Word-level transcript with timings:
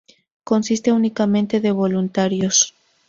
Consiste 0.43 0.91
únicamente 0.91 1.59
de 1.59 1.71
voluntarios. 1.71 2.73